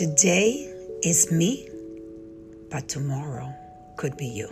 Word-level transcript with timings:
today 0.00 0.66
is 1.02 1.30
me, 1.30 1.68
but 2.70 2.88
tomorrow 2.88 3.54
could 3.98 4.16
be 4.16 4.24
you. 4.24 4.48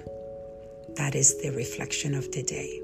That 0.96 1.14
is 1.14 1.40
the 1.40 1.48
reflection 1.52 2.12
of 2.12 2.30
today. 2.30 2.82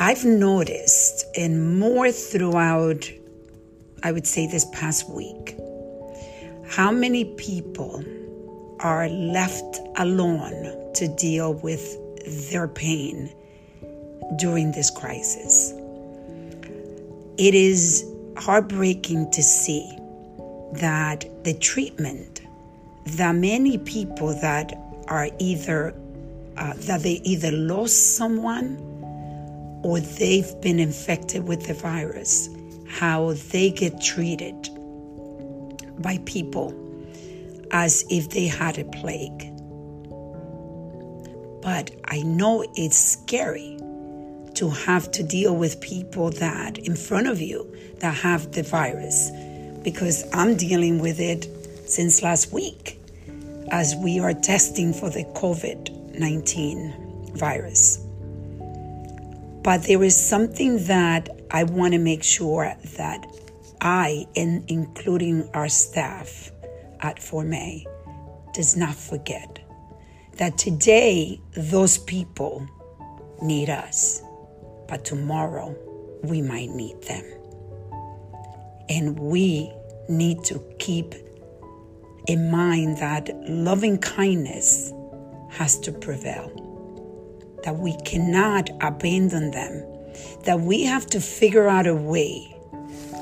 I've 0.00 0.24
noticed, 0.24 1.24
and 1.36 1.78
more 1.78 2.10
throughout, 2.10 3.08
I 4.02 4.10
would 4.10 4.26
say, 4.26 4.48
this 4.48 4.66
past 4.72 5.08
week, 5.08 5.56
how 6.66 6.90
many 6.90 7.26
people 7.36 8.04
are 8.80 9.08
left 9.08 9.78
alone 9.98 10.92
to 10.94 11.06
deal 11.06 11.54
with 11.54 11.96
their 12.50 12.66
pain 12.66 13.32
during 14.40 14.72
this 14.72 14.90
crisis. 14.90 15.72
It 17.38 17.54
is 17.54 18.04
heartbreaking 18.36 19.30
to 19.30 19.44
see 19.44 19.96
that 20.74 21.44
the 21.44 21.54
treatment 21.54 22.40
that 23.06 23.34
many 23.34 23.78
people 23.78 24.34
that 24.40 24.72
are 25.08 25.28
either 25.38 25.94
uh, 26.56 26.72
that 26.76 27.02
they 27.02 27.20
either 27.24 27.50
lost 27.50 28.16
someone 28.16 28.78
or 29.82 30.00
they've 30.00 30.58
been 30.60 30.78
infected 30.78 31.46
with 31.46 31.66
the 31.66 31.74
virus, 31.74 32.48
how 32.88 33.34
they 33.50 33.70
get 33.70 34.00
treated 34.00 34.68
by 35.98 36.18
people 36.24 36.72
as 37.70 38.04
if 38.08 38.30
they 38.30 38.46
had 38.46 38.78
a 38.78 38.84
plague. 38.84 39.50
But 41.60 41.90
I 42.04 42.22
know 42.22 42.64
it's 42.76 42.96
scary 42.96 43.76
to 44.54 44.70
have 44.70 45.10
to 45.10 45.22
deal 45.22 45.56
with 45.56 45.80
people 45.80 46.30
that 46.30 46.78
in 46.78 46.94
front 46.94 47.26
of 47.26 47.40
you 47.40 47.74
that 47.98 48.14
have 48.14 48.52
the 48.52 48.62
virus 48.62 49.30
because 49.84 50.24
I'm 50.32 50.56
dealing 50.56 50.98
with 50.98 51.20
it 51.20 51.46
since 51.86 52.22
last 52.22 52.52
week 52.52 52.98
as 53.70 53.94
we 53.94 54.18
are 54.18 54.34
testing 54.34 54.92
for 54.92 55.10
the 55.10 55.24
COVID 55.36 56.18
19 56.18 57.32
virus. 57.36 57.98
But 59.62 59.84
there 59.84 60.02
is 60.02 60.16
something 60.16 60.84
that 60.86 61.28
I 61.50 61.64
want 61.64 61.92
to 61.92 61.98
make 61.98 62.22
sure 62.22 62.74
that 62.96 63.26
I, 63.80 64.26
and 64.36 64.64
including 64.68 65.48
our 65.54 65.68
staff 65.68 66.50
at 67.00 67.22
Forme, 67.22 67.84
does 68.52 68.76
not 68.76 68.94
forget 68.94 69.58
that 70.36 70.58
today 70.58 71.40
those 71.56 71.98
people 71.98 72.66
need 73.42 73.70
us, 73.70 74.22
but 74.88 75.04
tomorrow 75.04 75.76
we 76.22 76.40
might 76.42 76.70
need 76.70 77.00
them. 77.02 77.24
And 78.88 79.18
we 79.18 79.72
need 80.08 80.44
to 80.44 80.62
keep 80.78 81.14
in 82.26 82.50
mind 82.50 82.98
that 82.98 83.30
loving 83.48 83.98
kindness 83.98 84.92
has 85.50 85.78
to 85.80 85.92
prevail, 85.92 86.50
that 87.64 87.76
we 87.76 87.96
cannot 88.04 88.70
abandon 88.80 89.50
them, 89.50 89.84
that 90.44 90.60
we 90.60 90.82
have 90.84 91.06
to 91.06 91.20
figure 91.20 91.68
out 91.68 91.86
a 91.86 91.94
way 91.94 92.50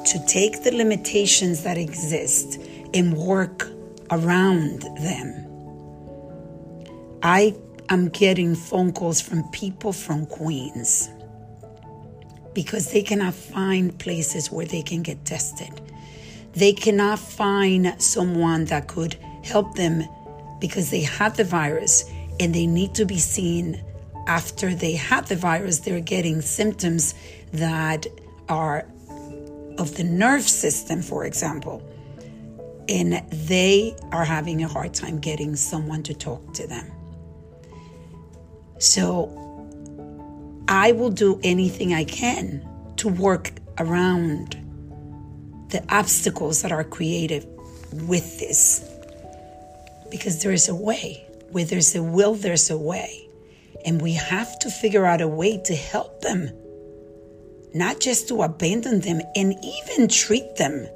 to 0.07 0.25
take 0.27 0.63
the 0.65 0.73
limitations 0.73 1.63
that 1.63 1.79
exist 1.79 2.59
and 2.95 3.17
work 3.17 3.69
around 4.11 4.83
them. 5.01 5.49
I 7.23 7.55
am 7.89 8.09
getting 8.09 8.55
phone 8.55 8.93
calls 8.93 9.21
from 9.21 9.49
people 9.51 9.93
from 9.93 10.27
Queens 10.27 11.09
because 12.55 12.93
they 12.93 13.03
cannot 13.03 13.35
find 13.35 13.99
places 13.99 14.51
where 14.51 14.67
they 14.67 14.83
can 14.83 15.03
get 15.03 15.25
tested. 15.25 15.81
They 16.55 16.73
cannot 16.73 17.19
find 17.19 18.01
someone 18.01 18.67
that 18.67 18.89
could 18.89 19.15
help 19.43 19.75
them 19.75 20.05
because 20.61 20.91
they 20.91 21.01
had 21.01 21.37
the 21.37 21.45
virus 21.45 22.05
and 22.39 22.55
they 22.55 22.67
need 22.67 22.95
to 22.95 23.05
be 23.05 23.19
seen 23.19 23.83
after 24.27 24.75
they 24.75 24.93
had 24.93 25.27
the 25.27 25.37
virus. 25.37 25.81
They're 25.81 26.01
getting 26.01 26.41
symptoms 26.41 27.15
that 27.53 28.07
are 28.49 28.87
of 29.79 29.97
the 29.97 30.05
nerve 30.05 30.43
system, 30.43 31.03
for 31.03 31.25
example, 31.25 31.83
and 32.89 33.23
they 33.31 33.97
are 34.13 34.25
having 34.25 34.63
a 34.63 34.69
hard 34.69 34.93
time 34.93 35.19
getting 35.19 35.57
someone 35.57 36.03
to 36.03 36.15
talk 36.15 36.53
to 36.55 36.67
them. 36.67 36.91
So 38.79 39.27
I 40.73 40.93
will 40.93 41.11
do 41.11 41.39
anything 41.45 41.93
I 41.93 42.05
can 42.05 42.67
to 42.97 43.07
work 43.07 43.53
around 43.79 44.57
the 45.69 45.85
obstacles 45.91 46.63
that 46.63 46.73
are 46.73 46.83
created 46.83 47.47
with 48.09 48.41
this. 48.41 48.83
Because 50.11 50.43
there 50.43 50.51
is 50.51 50.71
a 50.71 50.75
way. 50.75 51.27
Where 51.51 51.67
there's 51.67 51.95
a 51.95 52.03
will, 52.03 52.35
there's 52.35 52.71
a 52.71 52.79
way. 52.79 53.29
And 53.85 54.01
we 54.01 54.15
have 54.15 54.59
to 54.61 54.71
figure 54.71 55.05
out 55.05 55.21
a 55.21 55.29
way 55.29 55.59
to 55.59 55.75
help 55.75 56.23
them 56.23 56.51
not 57.75 58.01
just 58.01 58.29
to 58.29 58.43
abandon 58.43 59.01
them 59.01 59.21
and 59.37 59.55
even 59.63 60.09
treat 60.09 60.57
them 60.57 60.87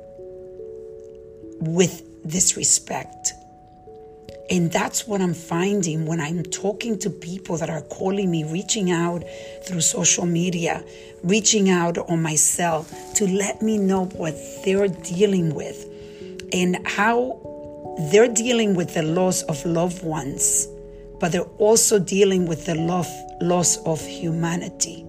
with 1.61 2.03
disrespect. 2.27 3.26
And 4.49 4.71
that's 4.71 5.09
what 5.09 5.21
I'm 5.21 5.35
finding 5.35 6.07
when 6.07 6.21
I'm 6.21 6.45
talking 6.45 6.99
to 7.01 7.11
people 7.11 7.57
that 7.57 7.69
are 7.69 7.83
calling 7.83 8.31
me, 8.31 8.45
reaching 8.45 8.93
out 8.93 9.25
through 9.65 9.81
social 9.81 10.25
media, 10.25 10.85
reaching 11.25 11.69
out 11.69 11.99
on 11.99 12.23
my 12.23 12.37
cell 12.37 12.87
to 13.17 13.27
let 13.27 13.61
me 13.61 13.77
know 13.77 14.05
what 14.07 14.35
they're 14.65 14.89
dealing 14.89 15.55
with 15.55 15.85
and 16.53 16.87
how 16.87 17.41
they're 18.13 18.33
dealing 18.33 18.75
with 18.75 18.95
the 18.95 19.03
loss 19.03 19.43
of 19.45 19.65
loved 19.67 20.05
ones, 20.05 20.69
but 21.19 21.33
they're 21.33 21.43
also 21.59 21.99
dealing 21.99 22.47
with 22.47 22.67
the 22.67 22.75
loss 23.41 23.77
of 23.79 24.01
humanity 24.07 25.05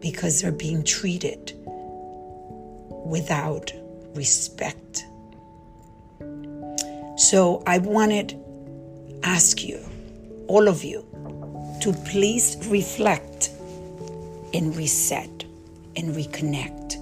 because 0.00 0.40
they're 0.40 0.50
being 0.50 0.82
treated 0.82 1.52
without 3.04 3.72
respect. 4.14 5.04
So 7.32 7.62
I 7.66 7.78
wanted 7.78 8.28
to 8.28 9.20
ask 9.22 9.64
you, 9.64 9.80
all 10.48 10.68
of 10.68 10.84
you, 10.84 11.00
to 11.80 11.94
please 12.04 12.58
reflect 12.68 13.48
and 14.52 14.76
reset 14.76 15.30
and 15.96 16.14
reconnect 16.14 16.98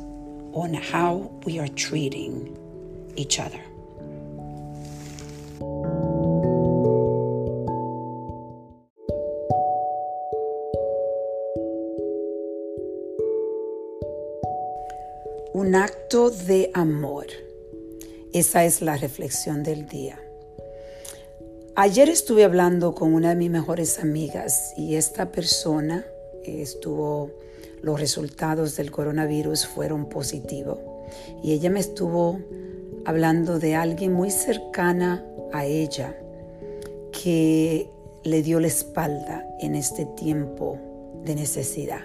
on 0.55 0.75
how 0.75 1.33
we 1.45 1.59
are 1.59 1.67
treating 1.67 2.57
each 3.17 3.41
other. 3.41 3.61
Un 15.57 15.75
acto 15.75 16.31
de 16.47 16.71
amor. 16.77 17.27
Esa 18.33 18.65
es 18.65 18.81
la 18.81 18.97
reflexión 18.97 19.63
del 19.63 19.87
día. 19.89 20.21
Ayer 21.75 22.09
estuve 22.09 22.45
hablando 22.45 22.95
con 22.95 23.13
una 23.15 23.31
de 23.31 23.37
mis 23.37 23.51
mejores 23.51 23.99
amigas 23.99 24.73
y 24.77 24.95
esta 24.95 25.33
persona 25.33 26.05
estuvo, 26.45 27.31
los 27.83 27.99
resultados 27.99 28.77
del 28.77 28.91
coronavirus 28.91 29.67
fueron 29.67 30.09
positivos. 30.09 30.79
Y 31.43 31.53
ella 31.53 31.71
me 31.71 31.81
estuvo 31.81 32.39
hablando 33.05 33.59
de 33.59 33.75
alguien 33.75 34.13
muy 34.13 34.31
cercana 34.31 35.25
a 35.53 35.65
ella 35.65 36.17
que 37.11 37.91
le 38.23 38.43
dio 38.43 38.61
la 38.61 38.69
espalda 38.69 39.45
en 39.59 39.75
este 39.75 40.07
tiempo 40.07 40.79
de 41.25 41.35
necesidad. 41.35 42.05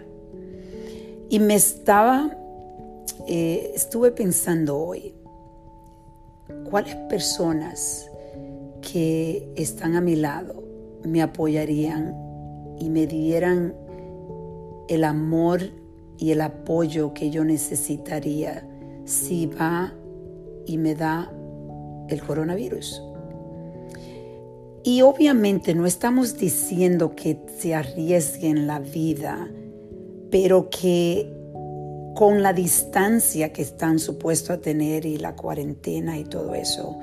Y 1.29 1.39
me 1.39 1.55
estaba 1.55 2.35
eh, 3.27 3.71
estuve 3.73 4.11
pensando 4.11 4.77
hoy, 4.77 5.14
¿cuáles 6.69 6.95
personas 7.09 8.09
que 8.81 9.51
están 9.55 9.95
a 9.95 10.01
mi 10.01 10.15
lado 10.15 10.63
me 11.03 11.21
apoyarían 11.21 12.15
y 12.79 12.89
me 12.89 13.07
dieran 13.07 13.73
el 14.87 15.03
amor 15.03 15.61
y 16.17 16.31
el 16.31 16.41
apoyo 16.41 17.13
que 17.13 17.29
yo 17.29 17.43
necesitaría 17.43 18.67
si 19.05 19.47
va 19.47 19.93
y 20.65 20.77
me 20.77 20.95
da 20.95 21.31
el 22.09 22.21
coronavirus? 22.21 23.01
Y 24.83 25.01
obviamente 25.01 25.73
no 25.73 25.87
estamos 25.87 26.37
diciendo 26.37 27.15
que 27.15 27.39
se 27.57 27.73
arriesguen 27.73 28.67
la 28.67 28.79
vida, 28.79 29.49
pero 30.29 30.69
que 30.69 31.27
con 32.15 32.41
la 32.41 32.53
distancia 32.53 33.51
que 33.51 33.61
están 33.61 33.99
supuestos 33.99 34.51
a 34.51 34.61
tener 34.61 35.05
y 35.05 35.17
la 35.17 35.35
cuarentena 35.35 36.17
y 36.17 36.23
todo 36.23 36.55
eso. 36.55 36.97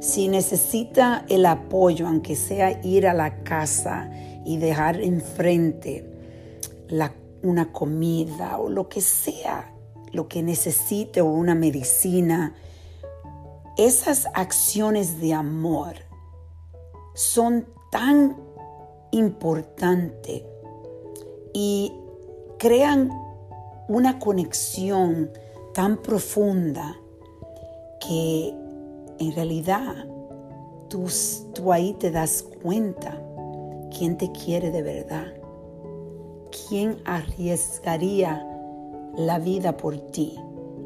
Si 0.00 0.28
necesita 0.28 1.24
el 1.28 1.46
apoyo, 1.46 2.06
aunque 2.06 2.36
sea 2.36 2.80
ir 2.84 3.06
a 3.06 3.14
la 3.14 3.42
casa 3.42 4.10
y 4.44 4.58
dejar 4.58 5.00
enfrente 5.00 6.08
una 7.42 7.72
comida 7.72 8.58
o 8.58 8.68
lo 8.68 8.88
que 8.88 9.00
sea, 9.00 9.72
lo 10.12 10.28
que 10.28 10.42
necesite 10.42 11.22
o 11.22 11.26
una 11.26 11.54
medicina, 11.54 12.54
esas 13.78 14.26
acciones 14.34 15.20
de 15.20 15.32
amor 15.32 15.94
son 17.14 17.66
tan 17.90 18.36
importantes 19.12 20.42
y 21.54 21.92
crean 22.58 23.10
una 23.88 24.18
conexión 24.18 25.30
tan 25.74 25.96
profunda 25.96 26.96
que 28.06 28.54
en 29.18 29.32
realidad 29.34 30.06
tú, 30.88 31.06
tú, 31.54 31.72
ahí 31.72 31.94
te 31.94 32.10
das 32.10 32.44
cuenta 32.62 33.20
quién 33.96 34.16
te 34.16 34.30
quiere 34.32 34.70
de 34.70 34.82
verdad, 34.82 35.32
quién 36.68 36.98
arriesgaría 37.04 38.46
la 39.16 39.38
vida 39.38 39.76
por 39.76 39.98
ti 40.10 40.38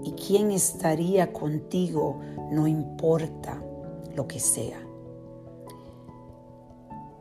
y 0.02 0.12
quién 0.12 0.50
estaría 0.50 1.32
contigo 1.32 2.20
no 2.50 2.66
importa 2.66 3.62
lo 4.14 4.26
que 4.26 4.40
sea. 4.40 4.80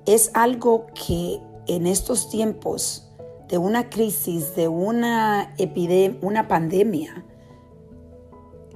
Es 0.05 0.29
algo 0.33 0.85
que 0.93 1.41
en 1.67 1.87
estos 1.87 2.29
tiempos 2.29 3.04
de 3.47 3.57
una 3.57 3.89
crisis, 3.89 4.55
de 4.55 4.67
una 4.67 5.53
epidemia, 5.57 6.19
una 6.21 6.47
pandemia, 6.47 7.25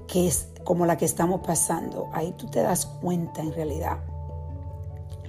que 0.07 0.27
es 0.27 0.49
como 0.63 0.85
la 0.85 0.97
que 0.97 1.05
estamos 1.05 1.41
pasando, 1.41 2.09
ahí 2.13 2.33
tú 2.37 2.47
te 2.47 2.61
das 2.61 2.85
cuenta 2.85 3.41
en 3.41 3.53
realidad 3.53 3.99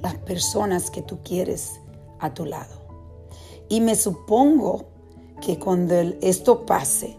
las 0.03 0.15
personas 0.17 0.91
que 0.91 1.03
tú 1.03 1.19
quieres 1.23 1.81
a 2.19 2.33
tu 2.35 2.45
lado. 2.45 2.81
Y 3.69 3.81
me 3.81 3.95
supongo 3.95 4.87
que 5.41 5.59
cuando 5.59 5.95
esto 5.95 6.67
pase, 6.67 7.17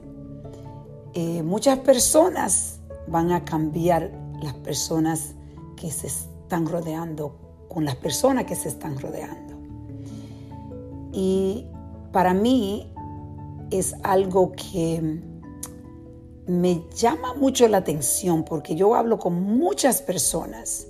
eh, 1.13 1.43
muchas 1.43 1.79
personas 1.79 2.79
van 3.07 3.31
a 3.31 3.43
cambiar 3.45 4.11
las 4.41 4.53
personas 4.55 5.33
que 5.75 5.91
se 5.91 6.07
están 6.07 6.65
rodeando 6.67 7.35
con 7.67 7.85
las 7.85 7.95
personas 7.95 8.45
que 8.45 8.55
se 8.55 8.69
están 8.69 8.99
rodeando. 8.99 9.55
Y 11.13 11.67
para 12.11 12.33
mí 12.33 12.91
es 13.71 13.95
algo 14.03 14.51
que 14.51 15.21
me 16.47 16.83
llama 16.95 17.33
mucho 17.33 17.67
la 17.67 17.77
atención 17.77 18.43
porque 18.43 18.75
yo 18.75 18.95
hablo 18.95 19.19
con 19.19 19.41
muchas 19.41 20.01
personas, 20.01 20.87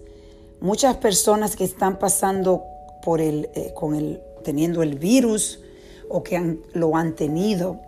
muchas 0.59 0.97
personas 0.97 1.56
que 1.56 1.63
están 1.63 2.00
pasando 2.00 2.63
por 3.03 3.21
el, 3.21 3.50
eh, 3.53 3.73
con 3.75 3.95
el, 3.95 4.21
teniendo 4.44 4.81
el 4.81 4.97
virus 4.97 5.59
o 6.09 6.23
que 6.23 6.59
lo 6.73 6.95
han 6.95 7.15
tenido. 7.15 7.79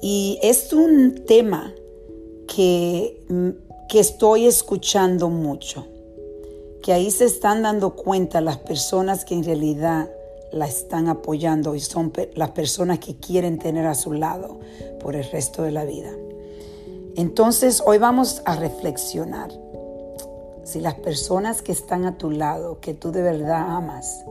Y 0.00 0.38
es 0.42 0.72
un 0.72 1.24
tema 1.26 1.72
que, 2.48 3.20
que 3.88 4.00
estoy 4.00 4.46
escuchando 4.46 5.28
mucho, 5.28 5.86
que 6.82 6.92
ahí 6.92 7.10
se 7.10 7.26
están 7.26 7.62
dando 7.62 7.94
cuenta 7.94 8.40
las 8.40 8.58
personas 8.58 9.24
que 9.24 9.34
en 9.34 9.44
realidad 9.44 10.10
la 10.52 10.66
están 10.66 11.08
apoyando 11.08 11.74
y 11.74 11.80
son 11.80 12.12
las 12.34 12.50
personas 12.50 12.98
que 12.98 13.16
quieren 13.16 13.58
tener 13.58 13.86
a 13.86 13.94
su 13.94 14.12
lado 14.12 14.60
por 15.00 15.16
el 15.16 15.24
resto 15.24 15.62
de 15.62 15.72
la 15.72 15.84
vida. 15.84 16.10
Entonces 17.16 17.82
hoy 17.84 17.98
vamos 17.98 18.42
a 18.44 18.56
reflexionar 18.56 19.50
si 20.64 20.80
las 20.80 20.94
personas 20.94 21.62
que 21.62 21.72
están 21.72 22.04
a 22.04 22.16
tu 22.16 22.30
lado, 22.30 22.80
que 22.80 22.94
tú 22.94 23.10
de 23.10 23.22
verdad 23.22 23.76
amas, 23.76 24.24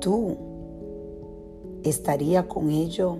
tú 0.00 0.36
estaría 1.82 2.48
con 2.48 2.70
ellos 2.70 3.18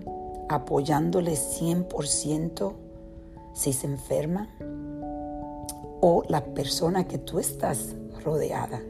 apoyándole 0.48 1.32
100% 1.32 2.72
si 3.54 3.72
se 3.72 3.86
enferma 3.86 4.48
o 6.00 6.24
la 6.28 6.44
persona 6.44 7.06
que 7.06 7.18
tú 7.18 7.38
estás 7.38 7.94
rodeada. 8.24 8.80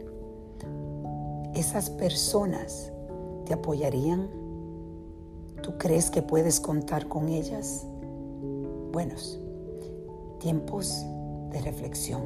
Esas 1.54 1.90
personas 1.90 2.91
apoyarían? 3.52 4.28
¿Tú 5.62 5.78
crees 5.78 6.10
que 6.10 6.22
puedes 6.22 6.60
contar 6.60 7.08
con 7.08 7.28
ellas? 7.28 7.86
Buenos, 8.92 9.40
tiempos 10.40 11.04
de 11.50 11.60
reflexión. 11.60 12.22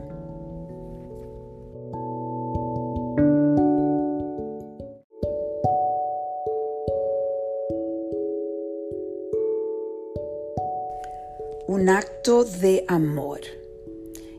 Un 11.68 11.88
acto 11.88 12.44
de 12.44 12.84
amor. 12.88 13.40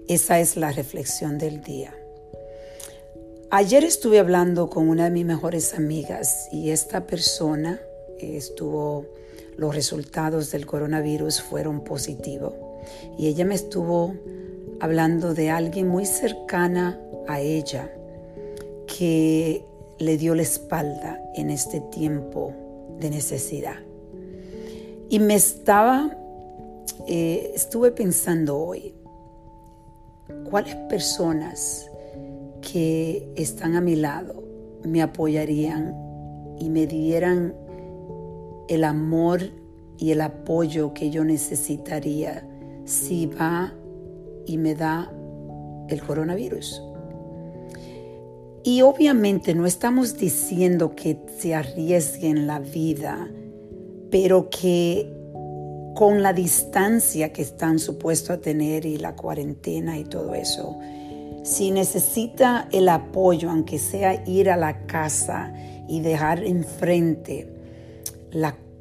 Esa 0.08 0.40
es 0.40 0.56
la 0.56 0.72
reflexión 0.72 1.38
del 1.38 1.62
día. 1.62 1.97
Ayer 3.50 3.86
estuve 3.86 4.20
hablando 4.20 4.70
con 4.70 4.90
una 4.90 5.06
de 5.06 5.12
mis 5.12 5.26
mejores 5.26 5.74
amigas 5.74 6.50
y 6.52 6.72
esta 6.72 7.08
persona 7.08 7.80
estuvo, 8.20 9.06
los 9.56 9.74
resultados 9.74 10.52
del 10.52 10.66
coronavirus 10.66 11.42
fueron 11.42 11.86
positivos 11.86 12.56
y 13.18 13.28
ella 13.28 13.46
me 13.46 13.56
estuvo 13.56 14.16
hablando 14.82 15.34
de 15.34 15.50
alguien 15.50 15.88
muy 15.88 16.06
cercana 16.06 17.00
a 17.30 17.40
ella 17.40 17.90
que 18.86 19.64
le 19.98 20.18
dio 20.18 20.36
la 20.36 20.42
espalda 20.42 21.18
en 21.34 21.50
este 21.50 21.80
tiempo 21.80 22.54
de 23.00 23.10
necesidad. 23.12 23.78
Y 25.08 25.20
me 25.20 25.36
estaba, 25.36 26.18
eh, 27.08 27.54
estuve 27.56 27.94
pensando 27.94 28.58
hoy, 28.58 28.94
¿cuáles 30.50 30.76
personas 30.90 31.90
que 32.72 33.32
están 33.36 33.76
a 33.76 33.82
mi 33.82 33.96
lado 33.96 34.44
me 34.84 35.02
apoyarían 35.02 35.96
y 36.60 36.70
me 36.70 36.88
dieran 36.88 37.56
el 38.68 38.84
amor 38.84 39.42
y 39.98 40.12
el 40.12 40.22
apoyo 40.22 40.94
que 40.94 41.10
yo 41.10 41.24
necesitaría 41.24 42.48
si 42.86 43.28
va 43.28 43.74
y 44.46 44.58
me 44.58 44.76
da 44.76 45.12
el 45.90 46.02
coronavirus. 46.02 46.82
Y 48.64 48.82
obviamente 48.82 49.56
no 49.56 49.66
estamos 49.66 50.18
diciendo 50.18 50.94
que 50.96 51.20
se 51.38 51.56
arriesguen 51.56 52.48
la 52.48 52.60
vida, 52.60 53.30
pero 54.12 54.50
que 54.50 55.14
con 55.96 56.22
la 56.22 56.34
distancia 56.34 57.32
que 57.32 57.42
están 57.42 57.80
supuestos 57.80 58.32
a 58.32 58.42
tener 58.42 58.86
y 58.86 58.98
la 58.98 59.16
cuarentena 59.16 59.98
y 59.98 60.04
todo 60.04 60.36
eso, 60.36 60.78
si 61.48 61.72
necesita 61.72 62.68
el 62.74 62.90
apoyo, 62.90 63.50
aunque 63.50 63.80
sea 63.80 64.22
ir 64.28 64.50
a 64.50 64.58
la 64.58 64.86
casa 64.86 65.54
y 65.88 66.02
dejar 66.02 66.44
enfrente 66.44 67.54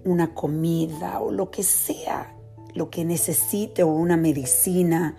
una 0.05 0.35
comida 0.35 1.21
o 1.21 1.31
lo 1.31 1.49
que 1.53 1.63
sea, 1.63 2.37
lo 2.75 2.91
que 2.91 3.05
necesite 3.05 3.85
o 3.85 3.89
una 3.89 4.17
medicina, 4.17 5.17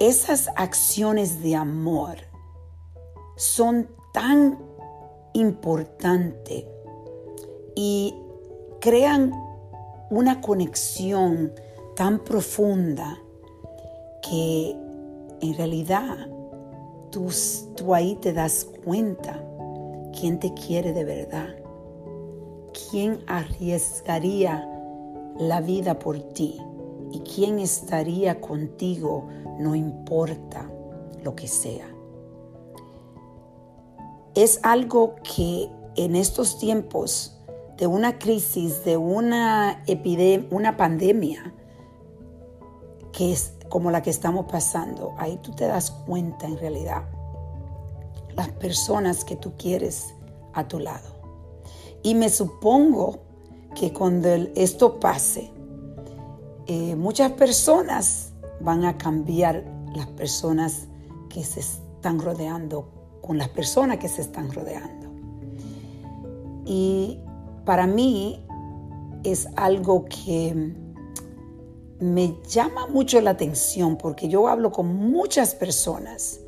esas 0.00 0.50
acciones 0.56 1.42
de 1.42 1.54
amor 1.54 2.16
son 3.36 3.88
tan 4.12 4.58
importantes 5.32 6.64
y 7.76 8.16
crean 8.80 9.30
una 10.10 10.40
conexión 10.40 11.52
tan 11.94 12.18
profunda 12.18 13.16
que 14.28 14.85
en 15.40 15.54
realidad 15.56 16.28
tú, 17.76 17.94
ahí 17.94 18.16
te 18.16 18.32
das 18.32 18.66
cuenta 18.84 19.42
quién 20.18 20.38
te 20.38 20.52
quiere 20.54 20.92
de 20.92 21.04
verdad, 21.04 21.48
quién 22.90 23.20
arriesgaría 23.26 24.68
la 25.38 25.60
vida 25.60 25.98
por 25.98 26.18
ti 26.18 26.60
y 27.12 27.20
quién 27.20 27.58
estaría 27.58 28.40
contigo 28.40 29.28
no 29.58 29.74
importa 29.74 30.70
lo 31.22 31.34
que 31.34 31.48
sea. 31.48 31.88
Es 34.34 34.60
algo 34.62 35.14
que 35.22 35.70
en 35.96 36.14
estos 36.14 36.58
tiempos 36.58 37.38
de 37.78 37.86
una 37.86 38.18
crisis, 38.18 38.84
de 38.84 38.96
una 38.96 39.82
epidemia, 39.86 40.48
una 40.50 40.76
pandemia, 40.76 41.54
que 43.12 43.32
es 43.32 43.55
como 43.68 43.90
la 43.90 44.02
que 44.02 44.10
estamos 44.10 44.46
pasando, 44.46 45.14
ahí 45.18 45.38
tú 45.42 45.52
te 45.52 45.66
das 45.66 45.90
cuenta 45.90 46.46
en 46.46 46.58
realidad 46.58 47.02
las 48.34 48.48
personas 48.48 49.24
que 49.24 49.36
tú 49.36 49.52
quieres 49.56 50.14
a 50.52 50.68
tu 50.68 50.78
lado. 50.78 51.16
Y 52.02 52.14
me 52.14 52.28
supongo 52.28 53.18
que 53.74 53.92
cuando 53.92 54.28
esto 54.54 55.00
pase, 55.00 55.50
eh, 56.66 56.94
muchas 56.96 57.32
personas 57.32 58.32
van 58.60 58.84
a 58.84 58.96
cambiar 58.96 59.64
las 59.94 60.06
personas 60.08 60.86
que 61.28 61.42
se 61.44 61.60
están 61.60 62.20
rodeando 62.20 62.88
con 63.22 63.38
las 63.38 63.48
personas 63.48 63.98
que 63.98 64.08
se 64.08 64.22
están 64.22 64.52
rodeando. 64.52 65.06
Y 66.64 67.18
para 67.64 67.86
mí 67.86 68.44
es 69.24 69.48
algo 69.56 70.04
que 70.04 70.74
me 72.00 72.34
llama 72.48 72.86
mucho 72.86 73.20
la 73.20 73.30
atención 73.30 73.96
porque 73.96 74.28
yo 74.28 74.48
hablo 74.48 74.72
con 74.72 74.94
muchas 74.94 75.54
personas, 75.54 76.40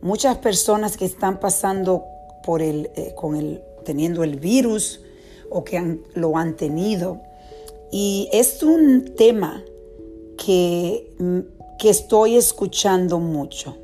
muchas 0.00 0.38
personas 0.38 0.96
que 0.96 1.04
están 1.04 1.40
pasando 1.40 2.04
por 2.44 2.62
el, 2.62 2.90
eh, 2.94 3.14
con 3.16 3.36
el, 3.36 3.62
teniendo 3.84 4.22
el 4.22 4.38
virus 4.38 5.00
o 5.50 5.64
que 5.64 6.00
lo 6.14 6.36
han 6.36 6.56
tenido. 6.56 7.20
Y 7.90 8.28
es 8.32 8.62
un 8.62 9.14
tema 9.16 9.64
que, 10.36 11.12
mm, 11.18 11.38
que 11.78 11.90
estoy 11.90 12.36
escuchando 12.36 13.18
mucho, 13.18 13.76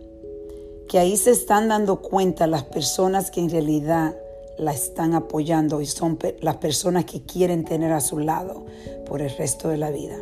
que 0.88 0.98
ahí 0.98 1.16
se 1.16 1.30
están 1.30 1.68
dando 1.68 2.02
cuenta 2.02 2.46
las 2.46 2.64
personas 2.64 3.30
que 3.30 3.40
en 3.40 3.50
realidad 3.50 4.16
la 4.58 4.72
están 4.72 5.14
apoyando 5.14 5.80
y 5.80 5.86
son 5.86 6.18
las 6.40 6.56
personas 6.56 7.06
que 7.06 7.22
quieren 7.22 7.64
tener 7.64 7.92
a 7.92 8.00
su 8.00 8.18
lado 8.18 8.66
por 9.06 9.22
el 9.22 9.30
resto 9.30 9.68
de 9.68 9.78
la 9.78 9.90
vida. 9.90 10.16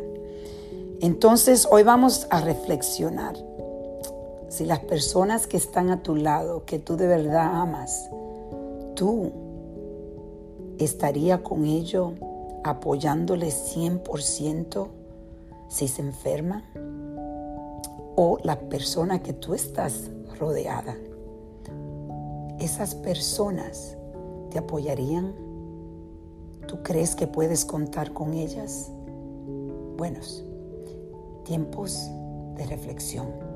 Entonces 1.01 1.65
hoy 1.71 1.83
vamos 1.83 2.27
a 2.29 2.41
reflexionar 2.41 3.33
si 4.49 4.65
las 4.65 4.79
personas 4.79 5.47
que 5.47 5.55
están 5.55 5.91
a 5.91 6.03
tu 6.03 6.15
lado, 6.15 6.65
que 6.65 6.77
tú 6.77 6.97
de 6.97 7.07
verdad 7.07 7.61
amas, 7.61 8.09
tú 8.95 9.31
estaría 10.77 11.41
con 11.41 11.65
ellos 11.65 12.13
apoyándoles 12.65 13.77
100% 13.77 14.87
si 15.69 15.87
se 15.87 16.01
enferma 16.01 16.65
o 18.17 18.37
la 18.43 18.59
persona 18.59 19.23
que 19.23 19.31
tú 19.31 19.53
estás 19.53 20.11
rodeada. 20.37 20.97
Esas 22.59 22.93
personas 22.93 23.95
te 24.49 24.59
apoyarían. 24.59 25.33
¿Tú 26.67 26.83
crees 26.83 27.15
que 27.15 27.25
puedes 27.25 27.63
contar 27.63 28.11
con 28.11 28.33
ellas? 28.33 28.91
Buenos 29.95 30.43
tiempos 31.49 32.11
de 32.57 32.63
reflexión. 32.67 33.48